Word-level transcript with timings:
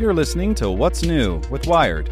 You're 0.00 0.14
listening 0.14 0.54
to 0.54 0.70
What's 0.70 1.02
New 1.02 1.42
with 1.50 1.66
Wired. 1.66 2.10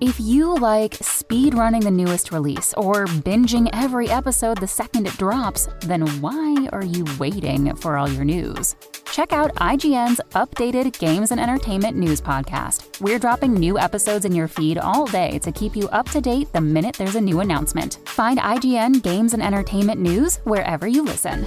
If 0.00 0.18
you 0.18 0.56
like 0.56 0.94
speed 0.94 1.54
running 1.54 1.82
the 1.82 1.92
newest 1.92 2.32
release 2.32 2.74
or 2.74 3.06
binging 3.06 3.70
every 3.72 4.10
episode 4.10 4.58
the 4.58 4.66
second 4.66 5.06
it 5.06 5.16
drops, 5.16 5.68
then 5.82 6.08
why 6.20 6.68
are 6.72 6.84
you 6.84 7.04
waiting 7.20 7.76
for 7.76 7.96
all 7.96 8.08
your 8.08 8.24
news? 8.24 8.74
Check 9.12 9.32
out 9.32 9.54
IGN's 9.54 10.20
updated 10.30 10.98
games 10.98 11.30
and 11.30 11.38
entertainment 11.38 11.96
news 11.96 12.20
podcast. 12.20 13.00
We're 13.00 13.20
dropping 13.20 13.54
new 13.54 13.78
episodes 13.78 14.24
in 14.24 14.34
your 14.34 14.48
feed 14.48 14.78
all 14.78 15.06
day 15.06 15.38
to 15.38 15.52
keep 15.52 15.76
you 15.76 15.88
up 15.90 16.08
to 16.10 16.20
date 16.20 16.52
the 16.52 16.60
minute 16.60 16.96
there's 16.96 17.14
a 17.14 17.20
new 17.20 17.38
announcement. 17.38 18.00
Find 18.06 18.40
IGN 18.40 19.04
Games 19.04 19.34
and 19.34 19.42
Entertainment 19.42 20.00
News 20.00 20.38
wherever 20.38 20.88
you 20.88 21.04
listen. 21.04 21.46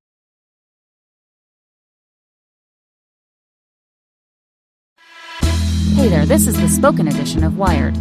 Hey 6.01 6.09
there, 6.09 6.25
this 6.25 6.47
is 6.47 6.59
the 6.59 6.67
spoken 6.67 7.07
edition 7.07 7.43
of 7.43 7.59
Wired. 7.59 7.95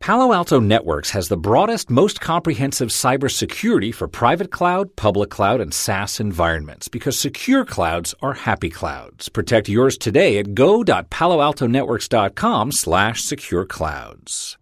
Palo 0.00 0.32
Alto 0.32 0.58
Networks 0.58 1.10
has 1.10 1.28
the 1.28 1.36
broadest, 1.36 1.88
most 1.88 2.20
comprehensive 2.20 2.88
cybersecurity 2.88 3.94
for 3.94 4.08
private 4.08 4.50
cloud, 4.50 4.96
public 4.96 5.30
cloud, 5.30 5.60
and 5.60 5.72
SaaS 5.72 6.18
environments 6.18 6.88
because 6.88 7.16
secure 7.16 7.64
clouds 7.64 8.12
are 8.20 8.32
happy 8.32 8.70
clouds. 8.70 9.28
Protect 9.28 9.68
yours 9.68 9.96
today 9.96 10.36
at 10.36 10.54
go.paloaltonetworks.com 10.54 12.72
slash 12.72 13.22
secure 13.22 13.66
clouds. 13.66 14.58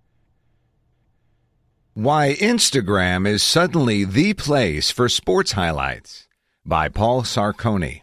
Why 1.95 2.37
Instagram 2.39 3.27
is 3.27 3.43
suddenly 3.43 4.05
the 4.05 4.35
place 4.35 4.91
for 4.91 5.09
sports 5.09 5.53
highlights 5.53 6.29
by 6.67 6.91
Paul 6.91 7.23
Sarconi. 7.23 8.03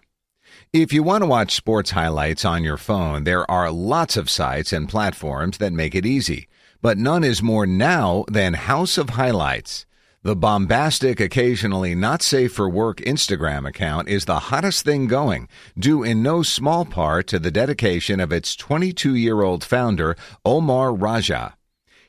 If 0.74 0.92
you 0.92 1.04
want 1.04 1.22
to 1.22 1.28
watch 1.28 1.54
sports 1.54 1.92
highlights 1.92 2.44
on 2.44 2.64
your 2.64 2.78
phone, 2.78 3.26
there 3.26 3.50
are 3.50 3.70
lots 3.70 4.18
of 4.18 4.28
sites 4.28 4.74
and 4.74 4.90
platforms 4.90 5.60
that 5.60 5.72
make 5.72 5.94
it 5.94 6.04
easy, 6.04 6.48
but 6.82 6.98
none 6.98 7.24
is 7.24 7.44
more 7.44 7.68
now 7.68 8.26
than 8.28 8.56
House 8.56 8.98
of 8.98 9.12
Highlights. 9.12 9.86
The 10.24 10.36
bombastic, 10.36 11.20
occasionally 11.20 11.94
not 11.94 12.24
safe 12.24 12.54
for 12.54 12.68
work 12.68 12.98
Instagram 13.02 13.70
account 13.70 14.10
is 14.10 14.26
the 14.26 14.50
hottest 14.50 14.84
thing 14.84 15.06
going, 15.06 15.48
due 15.78 16.02
in 16.02 16.24
no 16.24 16.42
small 16.42 16.86
part 16.86 17.28
to 17.28 17.38
the 17.38 17.52
dedication 17.52 18.20
of 18.20 18.32
its 18.32 18.56
22 18.56 19.14
year 19.14 19.44
old 19.44 19.64
founder, 19.64 20.16
Omar 20.44 20.92
Raja. 20.92 21.56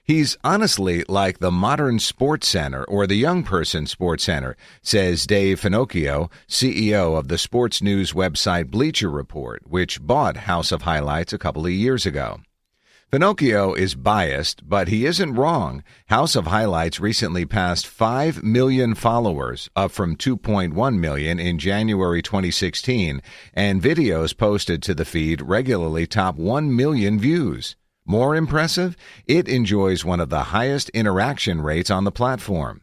He's 0.06 0.36
honestly 0.44 1.02
like 1.08 1.38
the 1.38 1.50
modern 1.50 1.96
SportsCenter 1.96 2.84
or 2.88 3.06
the 3.06 3.14
young 3.14 3.42
person 3.42 3.86
SportsCenter, 3.86 4.54
says 4.82 5.26
Dave 5.26 5.58
Finocchio, 5.58 6.30
CEO 6.46 7.18
of 7.18 7.28
the 7.28 7.38
sports 7.38 7.80
news 7.80 8.12
website 8.12 8.70
Bleacher 8.70 9.08
Report, 9.08 9.62
which 9.66 10.02
bought 10.02 10.36
House 10.36 10.72
of 10.72 10.82
Highlights 10.82 11.32
a 11.32 11.38
couple 11.38 11.64
of 11.64 11.72
years 11.72 12.04
ago. 12.04 12.40
Finocchio 13.10 13.74
is 13.78 13.94
biased, 13.94 14.68
but 14.68 14.88
he 14.88 15.06
isn't 15.06 15.36
wrong. 15.36 15.82
House 16.08 16.36
of 16.36 16.48
Highlights 16.48 17.00
recently 17.00 17.46
passed 17.46 17.86
5 17.86 18.42
million 18.42 18.94
followers, 18.94 19.70
up 19.74 19.90
from 19.90 20.16
2.1 20.16 20.98
million 20.98 21.38
in 21.38 21.58
January 21.58 22.20
2016, 22.20 23.22
and 23.54 23.80
videos 23.80 24.36
posted 24.36 24.82
to 24.82 24.94
the 24.94 25.06
feed 25.06 25.40
regularly 25.40 26.06
top 26.06 26.36
1 26.36 26.76
million 26.76 27.18
views. 27.18 27.74
More 28.06 28.36
impressive, 28.36 28.96
it 29.26 29.48
enjoys 29.48 30.04
one 30.04 30.20
of 30.20 30.28
the 30.28 30.44
highest 30.44 30.90
interaction 30.90 31.62
rates 31.62 31.90
on 31.90 32.04
the 32.04 32.12
platform. 32.12 32.82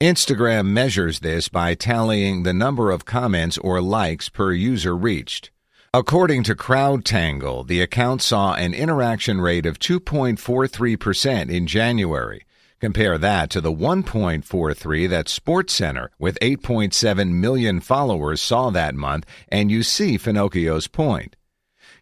Instagram 0.00 0.66
measures 0.66 1.20
this 1.20 1.48
by 1.48 1.74
tallying 1.74 2.42
the 2.42 2.54
number 2.54 2.90
of 2.90 3.04
comments 3.04 3.58
or 3.58 3.82
likes 3.82 4.30
per 4.30 4.52
user 4.52 4.96
reached. 4.96 5.50
According 5.92 6.44
to 6.44 6.54
CrowdTangle, 6.54 7.66
the 7.66 7.82
account 7.82 8.22
saw 8.22 8.54
an 8.54 8.72
interaction 8.72 9.42
rate 9.42 9.66
of 9.66 9.78
2.43% 9.78 11.50
in 11.50 11.66
January. 11.66 12.46
Compare 12.80 13.18
that 13.18 13.50
to 13.50 13.60
the 13.60 13.70
1.43 13.70 15.08
that 15.10 15.26
SportsCenter 15.26 16.08
with 16.18 16.38
8.7 16.40 17.30
million 17.32 17.80
followers 17.80 18.40
saw 18.40 18.70
that 18.70 18.94
month, 18.94 19.26
and 19.50 19.70
you 19.70 19.82
see 19.82 20.16
Finocchio's 20.16 20.88
point. 20.88 21.36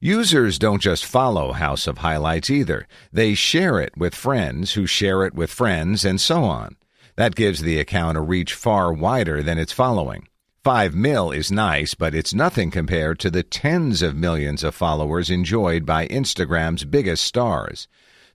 Users 0.02 0.58
don't 0.58 0.80
just 0.80 1.04
follow 1.04 1.52
House 1.52 1.86
of 1.86 1.98
Highlights 1.98 2.48
either. 2.48 2.88
They 3.12 3.34
share 3.34 3.78
it 3.78 3.94
with 3.98 4.14
friends 4.14 4.72
who 4.72 4.86
share 4.86 5.26
it 5.26 5.34
with 5.34 5.50
friends 5.50 6.06
and 6.06 6.18
so 6.18 6.44
on. 6.44 6.76
That 7.16 7.34
gives 7.34 7.60
the 7.60 7.78
account 7.78 8.16
a 8.16 8.22
reach 8.22 8.54
far 8.54 8.94
wider 8.94 9.42
than 9.42 9.58
its 9.58 9.72
following. 9.74 10.26
5 10.64 10.94
mil 10.94 11.30
is 11.30 11.52
nice, 11.52 11.92
but 11.92 12.14
it's 12.14 12.32
nothing 12.32 12.70
compared 12.70 13.18
to 13.18 13.30
the 13.30 13.42
tens 13.42 14.00
of 14.00 14.16
millions 14.16 14.64
of 14.64 14.74
followers 14.74 15.28
enjoyed 15.28 15.84
by 15.84 16.08
Instagram's 16.08 16.84
biggest 16.84 17.22
stars. 17.22 17.86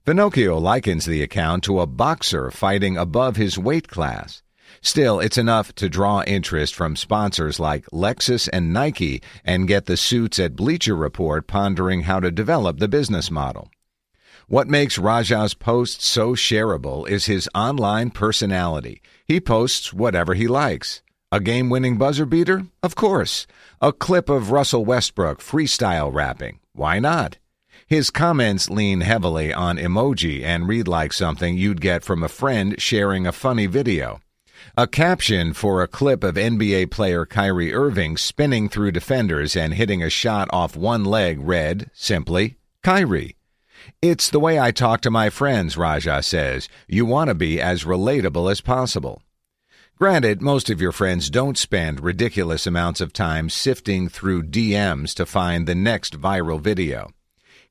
Finocchio 0.06 0.60
likens 0.60 1.04
the 1.04 1.20
account 1.20 1.64
to 1.64 1.80
a 1.80 1.86
boxer 1.88 2.52
fighting 2.52 2.96
above 2.96 3.34
his 3.34 3.58
weight 3.58 3.88
class. 3.88 4.40
Still, 4.80 5.20
it's 5.20 5.38
enough 5.38 5.74
to 5.76 5.88
draw 5.88 6.22
interest 6.22 6.74
from 6.74 6.96
sponsors 6.96 7.58
like 7.58 7.86
Lexus 7.92 8.48
and 8.52 8.72
Nike 8.72 9.22
and 9.44 9.68
get 9.68 9.86
the 9.86 9.96
suits 9.96 10.38
at 10.38 10.56
Bleacher 10.56 10.94
Report 10.94 11.46
pondering 11.46 12.02
how 12.02 12.20
to 12.20 12.30
develop 12.30 12.78
the 12.78 12.88
business 12.88 13.30
model. 13.30 13.70
What 14.48 14.68
makes 14.68 14.96
Raja's 14.98 15.54
posts 15.54 16.06
so 16.06 16.34
shareable 16.34 17.08
is 17.08 17.26
his 17.26 17.48
online 17.54 18.10
personality. 18.10 19.02
He 19.26 19.40
posts 19.40 19.92
whatever 19.92 20.34
he 20.34 20.46
likes. 20.46 21.02
A 21.32 21.40
game 21.40 21.68
winning 21.68 21.98
buzzer 21.98 22.24
beater? 22.24 22.66
Of 22.82 22.94
course. 22.94 23.48
A 23.80 23.92
clip 23.92 24.28
of 24.28 24.52
Russell 24.52 24.84
Westbrook 24.84 25.40
freestyle 25.40 26.14
rapping? 26.14 26.60
Why 26.72 27.00
not? 27.00 27.38
His 27.88 28.10
comments 28.10 28.70
lean 28.70 29.00
heavily 29.00 29.52
on 29.52 29.78
emoji 29.78 30.44
and 30.44 30.68
read 30.68 30.86
like 30.86 31.12
something 31.12 31.56
you'd 31.56 31.80
get 31.80 32.04
from 32.04 32.22
a 32.22 32.28
friend 32.28 32.80
sharing 32.80 33.26
a 33.26 33.32
funny 33.32 33.66
video. 33.66 34.20
A 34.76 34.86
caption 34.86 35.52
for 35.52 35.82
a 35.82 35.88
clip 35.88 36.22
of 36.22 36.34
NBA 36.34 36.90
player 36.90 37.26
Kyrie 37.26 37.74
Irving 37.74 38.16
spinning 38.16 38.68
through 38.68 38.92
defenders 38.92 39.56
and 39.56 39.74
hitting 39.74 40.02
a 40.02 40.10
shot 40.10 40.48
off 40.52 40.76
one 40.76 41.04
leg 41.04 41.38
read 41.40 41.90
simply, 41.94 42.56
Kyrie. 42.82 43.36
It's 44.02 44.30
the 44.30 44.40
way 44.40 44.58
I 44.58 44.70
talk 44.70 45.00
to 45.02 45.10
my 45.10 45.30
friends, 45.30 45.76
Raja 45.76 46.22
says. 46.22 46.68
You 46.88 47.06
want 47.06 47.28
to 47.28 47.34
be 47.34 47.60
as 47.60 47.84
relatable 47.84 48.50
as 48.50 48.60
possible. 48.60 49.22
Granted, 49.98 50.42
most 50.42 50.68
of 50.68 50.80
your 50.80 50.92
friends 50.92 51.30
don't 51.30 51.56
spend 51.56 52.00
ridiculous 52.00 52.66
amounts 52.66 53.00
of 53.00 53.14
time 53.14 53.48
sifting 53.48 54.08
through 54.08 54.42
DMs 54.42 55.14
to 55.14 55.24
find 55.24 55.66
the 55.66 55.74
next 55.74 56.20
viral 56.20 56.60
video. 56.60 57.10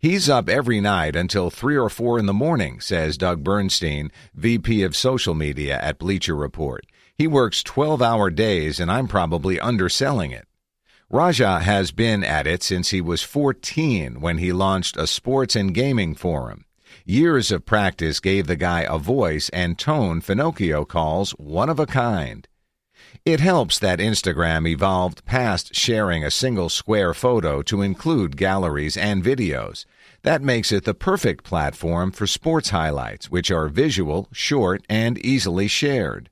He's 0.05 0.29
up 0.29 0.49
every 0.49 0.79
night 0.81 1.15
until 1.15 1.49
3 1.49 1.75
or 1.75 1.89
4 1.89 2.19
in 2.19 2.27
the 2.27 2.31
morning, 2.31 2.79
says 2.79 3.17
Doug 3.17 3.43
Bernstein, 3.43 4.11
VP 4.35 4.83
of 4.83 4.95
social 4.95 5.33
media 5.33 5.79
at 5.81 5.97
Bleacher 5.97 6.35
Report. 6.35 6.85
He 7.17 7.25
works 7.25 7.63
12 7.63 8.03
hour 8.03 8.29
days, 8.29 8.79
and 8.79 8.91
I'm 8.91 9.07
probably 9.07 9.59
underselling 9.59 10.29
it. 10.29 10.47
Raja 11.09 11.61
has 11.61 11.91
been 11.91 12.23
at 12.23 12.45
it 12.45 12.61
since 12.61 12.91
he 12.91 13.01
was 13.01 13.23
14 13.23 14.21
when 14.21 14.37
he 14.37 14.53
launched 14.53 14.95
a 14.95 15.07
sports 15.07 15.55
and 15.55 15.73
gaming 15.73 16.13
forum. 16.13 16.65
Years 17.03 17.49
of 17.49 17.65
practice 17.65 18.19
gave 18.19 18.45
the 18.45 18.55
guy 18.55 18.85
a 18.87 18.99
voice 18.99 19.49
and 19.49 19.79
tone 19.79 20.21
Finocchio 20.21 20.87
calls 20.87 21.31
one 21.31 21.67
of 21.67 21.79
a 21.79 21.87
kind. 21.87 22.47
It 23.25 23.39
helps 23.39 23.79
that 23.79 23.97
Instagram 23.97 24.67
evolved 24.67 25.25
past 25.25 25.73
sharing 25.73 26.23
a 26.23 26.29
single 26.29 26.69
square 26.69 27.15
photo 27.15 27.63
to 27.63 27.81
include 27.81 28.37
galleries 28.37 28.95
and 28.97 29.23
videos. 29.23 29.85
That 30.25 30.41
makes 30.41 30.71
it 30.71 30.85
the 30.85 30.95
perfect 30.95 31.43
platform 31.43 32.11
for 32.11 32.25
sports 32.25 32.71
highlights, 32.71 33.29
which 33.29 33.51
are 33.51 33.67
visual, 33.67 34.27
short, 34.31 34.83
and 34.89 35.19
easily 35.19 35.67
shared. 35.67 36.31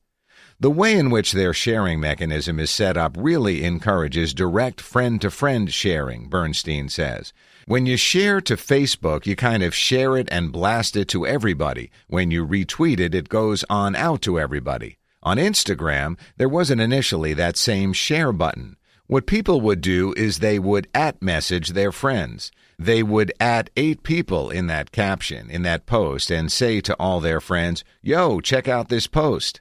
The 0.59 0.71
way 0.71 0.97
in 0.97 1.11
which 1.11 1.31
their 1.31 1.53
sharing 1.53 1.99
mechanism 1.99 2.59
is 2.59 2.71
set 2.71 2.97
up 2.97 3.15
really 3.15 3.63
encourages 3.63 4.33
direct 4.33 4.81
friend 4.81 5.21
to 5.21 5.29
friend 5.29 5.71
sharing, 5.71 6.27
Bernstein 6.27 6.89
says. 6.89 7.33
When 7.67 7.85
you 7.85 7.95
share 7.95 8.41
to 8.41 8.55
Facebook, 8.55 9.27
you 9.27 9.35
kind 9.35 9.61
of 9.61 9.75
share 9.75 10.17
it 10.17 10.27
and 10.31 10.51
blast 10.51 10.95
it 10.95 11.07
to 11.09 11.27
everybody. 11.27 11.91
When 12.07 12.31
you 12.31 12.47
retweet 12.47 12.99
it, 12.99 13.13
it 13.13 13.29
goes 13.29 13.63
on 13.69 13.95
out 13.95 14.23
to 14.23 14.39
everybody. 14.39 14.97
On 15.21 15.37
Instagram, 15.37 16.17
there 16.37 16.49
wasn't 16.49 16.81
initially 16.81 17.35
that 17.35 17.57
same 17.57 17.93
share 17.93 18.33
button. 18.33 18.75
What 19.07 19.25
people 19.25 19.59
would 19.59 19.81
do 19.81 20.13
is 20.15 20.39
they 20.39 20.57
would 20.57 20.87
at 20.93 21.21
message 21.21 21.69
their 21.69 21.91
friends. 21.91 22.51
They 22.79 23.03
would 23.03 23.33
add 23.37 23.69
eight 23.75 24.01
people 24.01 24.49
in 24.49 24.67
that 24.67 24.93
caption, 24.93 25.49
in 25.49 25.63
that 25.63 25.85
post, 25.85 26.31
and 26.31 26.49
say 26.49 26.79
to 26.81 26.95
all 26.95 27.19
their 27.19 27.41
friends, 27.41 27.83
Yo, 28.01 28.39
check 28.39 28.67
out 28.67 28.87
this 28.87 29.07
post. 29.07 29.59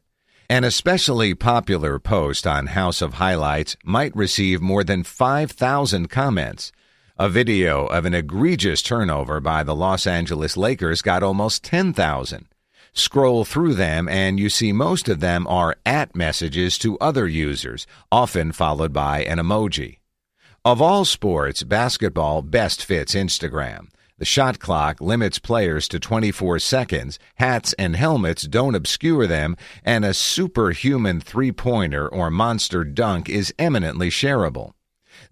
An 0.48 0.62
especially 0.62 1.34
popular 1.34 1.98
post 1.98 2.46
on 2.46 2.68
House 2.68 3.02
of 3.02 3.14
Highlights 3.14 3.76
might 3.84 4.14
receive 4.14 4.60
more 4.60 4.84
than 4.84 5.02
5,000 5.02 6.08
comments. 6.08 6.70
A 7.18 7.28
video 7.28 7.86
of 7.86 8.04
an 8.04 8.14
egregious 8.14 8.80
turnover 8.80 9.40
by 9.40 9.64
the 9.64 9.74
Los 9.74 10.06
Angeles 10.06 10.56
Lakers 10.56 11.02
got 11.02 11.22
almost 11.22 11.64
10,000. 11.64 12.46
Scroll 12.94 13.46
through 13.46 13.74
them 13.74 14.06
and 14.06 14.38
you 14.38 14.50
see 14.50 14.70
most 14.70 15.08
of 15.08 15.20
them 15.20 15.46
are 15.46 15.76
at 15.86 16.14
messages 16.14 16.76
to 16.78 16.98
other 16.98 17.26
users, 17.26 17.86
often 18.10 18.52
followed 18.52 18.92
by 18.92 19.24
an 19.24 19.38
emoji. 19.38 19.98
Of 20.64 20.80
all 20.80 21.04
sports, 21.04 21.64
basketball 21.64 22.42
best 22.42 22.84
fits 22.84 23.14
Instagram. 23.14 23.88
The 24.18 24.26
shot 24.26 24.60
clock 24.60 25.00
limits 25.00 25.40
players 25.40 25.88
to 25.88 25.98
24 25.98 26.60
seconds, 26.60 27.18
hats 27.36 27.72
and 27.72 27.96
helmets 27.96 28.42
don't 28.42 28.76
obscure 28.76 29.26
them, 29.26 29.56
and 29.82 30.04
a 30.04 30.14
superhuman 30.14 31.20
three 31.20 31.50
pointer 31.50 32.06
or 32.06 32.30
monster 32.30 32.84
dunk 32.84 33.28
is 33.28 33.52
eminently 33.58 34.10
shareable. 34.10 34.74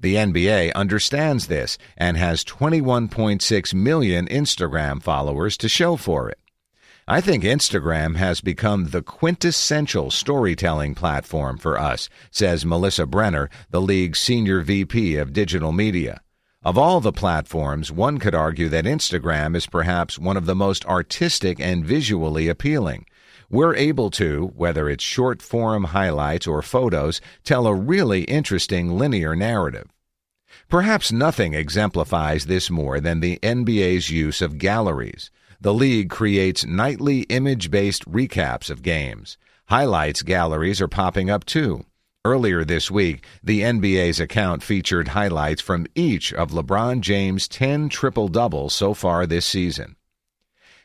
The 0.00 0.16
NBA 0.16 0.72
understands 0.74 1.46
this 1.46 1.78
and 1.96 2.16
has 2.16 2.42
21.6 2.42 3.74
million 3.74 4.26
Instagram 4.26 5.00
followers 5.00 5.56
to 5.58 5.68
show 5.68 5.94
for 5.94 6.28
it. 6.28 6.39
I 7.10 7.20
think 7.20 7.42
Instagram 7.42 8.14
has 8.18 8.40
become 8.40 8.90
the 8.90 9.02
quintessential 9.02 10.12
storytelling 10.12 10.94
platform 10.94 11.58
for 11.58 11.76
us, 11.76 12.08
says 12.30 12.64
Melissa 12.64 13.04
Brenner, 13.04 13.50
the 13.70 13.80
league's 13.80 14.20
senior 14.20 14.60
VP 14.60 15.16
of 15.16 15.32
digital 15.32 15.72
media. 15.72 16.20
Of 16.62 16.78
all 16.78 17.00
the 17.00 17.10
platforms, 17.10 17.90
one 17.90 18.18
could 18.18 18.36
argue 18.36 18.68
that 18.68 18.84
Instagram 18.84 19.56
is 19.56 19.66
perhaps 19.66 20.20
one 20.20 20.36
of 20.36 20.46
the 20.46 20.54
most 20.54 20.86
artistic 20.86 21.58
and 21.58 21.84
visually 21.84 22.46
appealing. 22.46 23.06
We're 23.50 23.74
able 23.74 24.10
to, 24.10 24.52
whether 24.54 24.88
it's 24.88 25.02
short 25.02 25.42
form 25.42 25.86
highlights 25.86 26.46
or 26.46 26.62
photos, 26.62 27.20
tell 27.42 27.66
a 27.66 27.74
really 27.74 28.22
interesting 28.22 28.96
linear 28.96 29.34
narrative. 29.34 29.88
Perhaps 30.68 31.10
nothing 31.10 31.54
exemplifies 31.54 32.46
this 32.46 32.70
more 32.70 33.00
than 33.00 33.18
the 33.18 33.40
NBA's 33.42 34.10
use 34.10 34.40
of 34.40 34.58
galleries. 34.58 35.32
The 35.62 35.74
league 35.74 36.08
creates 36.08 36.64
nightly 36.64 37.20
image 37.24 37.70
based 37.70 38.10
recaps 38.10 38.70
of 38.70 38.80
games. 38.82 39.36
Highlights 39.66 40.22
galleries 40.22 40.80
are 40.80 40.88
popping 40.88 41.28
up 41.28 41.44
too. 41.44 41.84
Earlier 42.24 42.64
this 42.64 42.90
week, 42.90 43.26
the 43.42 43.60
NBA's 43.60 44.20
account 44.20 44.62
featured 44.62 45.08
highlights 45.08 45.60
from 45.60 45.86
each 45.94 46.32
of 46.32 46.50
LeBron 46.50 47.02
James' 47.02 47.46
10 47.46 47.90
triple 47.90 48.28
doubles 48.28 48.74
so 48.74 48.94
far 48.94 49.26
this 49.26 49.44
season. 49.44 49.96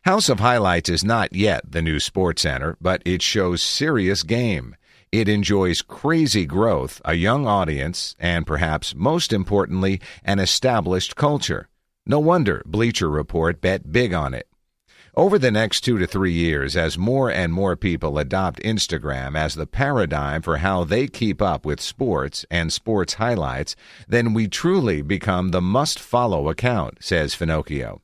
House 0.04 0.28
of 0.28 0.42
Highlights 0.42 0.90
is 0.90 1.06
not 1.06 1.34
yet 1.34 1.72
the 1.72 1.82
new 1.82 1.96
SportsCenter, 1.96 2.76
but 2.82 3.02
it 3.06 3.22
shows 3.22 3.64
serious 3.64 4.24
game. 4.24 4.76
It 5.10 5.30
enjoys 5.30 5.82
crazy 5.82 6.46
growth, 6.46 7.02
a 7.06 7.14
young 7.14 7.48
audience, 7.48 8.14
and 8.20 8.46
perhaps 8.46 8.94
most 8.94 9.32
importantly, 9.32 10.02
an 10.26 10.40
established 10.40 11.16
culture. 11.16 11.70
No 12.06 12.20
wonder 12.20 12.62
Bleacher 12.66 13.10
Report 13.10 13.62
bet 13.62 13.94
big 13.94 14.14
on 14.14 14.34
it. 14.34 14.48
Over 15.18 15.40
the 15.40 15.50
next 15.50 15.80
two 15.80 15.98
to 16.00 16.08
three 16.08 16.34
years, 16.34 16.76
as 16.76 16.98
more 16.98 17.32
and 17.32 17.54
more 17.54 17.78
people 17.78 18.20
adopt 18.20 18.62
Instagram 18.64 19.38
as 19.38 19.56
the 19.56 19.66
paradigm 19.66 20.42
for 20.42 20.58
how 20.58 20.84
they 20.84 21.08
keep 21.08 21.42
up 21.42 21.66
with 21.66 21.80
sports 21.80 22.46
and 22.52 22.74
sports 22.74 23.14
highlights, 23.14 23.78
then 24.10 24.34
we 24.34 24.50
truly 24.50 25.02
become 25.02 25.52
the 25.52 25.62
must 25.62 26.00
follow 26.00 26.50
account, 26.50 26.98
says 27.00 27.34
Finocchio. 27.34 28.02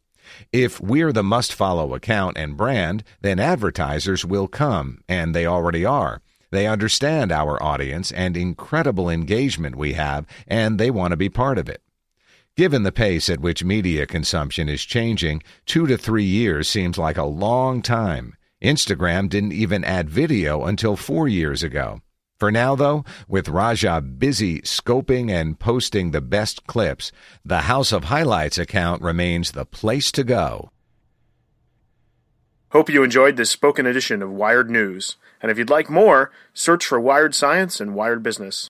If 0.53 0.79
we're 0.79 1.11
the 1.11 1.21
must 1.21 1.53
follow 1.53 1.93
account 1.95 2.37
and 2.37 2.55
brand, 2.55 3.03
then 3.19 3.41
advertisers 3.41 4.23
will 4.23 4.47
come, 4.47 5.03
and 5.09 5.35
they 5.35 5.45
already 5.45 5.83
are. 5.83 6.21
They 6.49 6.65
understand 6.65 7.33
our 7.33 7.61
audience 7.61 8.13
and 8.13 8.37
incredible 8.37 9.09
engagement 9.09 9.75
we 9.75 9.93
have, 9.93 10.25
and 10.47 10.79
they 10.79 10.89
want 10.89 11.11
to 11.11 11.17
be 11.17 11.27
part 11.27 11.57
of 11.57 11.67
it. 11.67 11.81
Given 12.57 12.83
the 12.83 12.91
pace 12.91 13.29
at 13.29 13.39
which 13.39 13.63
media 13.63 14.05
consumption 14.05 14.67
is 14.67 14.83
changing, 14.83 15.41
two 15.65 15.87
to 15.87 15.97
three 15.97 16.25
years 16.25 16.67
seems 16.67 16.97
like 16.97 17.17
a 17.17 17.23
long 17.23 17.81
time. 17.81 18.35
Instagram 18.61 19.29
didn't 19.29 19.53
even 19.53 19.85
add 19.85 20.09
video 20.09 20.65
until 20.65 20.97
four 20.97 21.29
years 21.29 21.63
ago. 21.63 22.01
For 22.39 22.51
now, 22.51 22.75
though, 22.75 23.05
with 23.27 23.47
Raja 23.47 24.01
busy 24.01 24.61
scoping 24.61 25.31
and 25.31 25.59
posting 25.59 26.11
the 26.11 26.21
best 26.21 26.67
clips, 26.67 27.11
the 27.45 27.61
House 27.61 27.93
of 27.93 28.05
Highlights 28.05 28.57
account 28.57 29.01
remains 29.01 29.51
the 29.51 29.65
place 29.65 30.11
to 30.11 30.23
go. 30.23 30.71
Hope 32.71 32.89
you 32.89 33.03
enjoyed 33.03 33.37
this 33.37 33.49
spoken 33.49 33.85
edition 33.85 34.21
of 34.21 34.31
Wired 34.31 34.69
News. 34.69 35.15
And 35.41 35.51
if 35.51 35.57
you'd 35.57 35.69
like 35.69 35.89
more, 35.89 36.31
search 36.53 36.85
for 36.85 36.99
Wired 36.99 37.33
Science 37.33 37.79
and 37.79 37.95
Wired 37.95 38.23
Business. 38.23 38.69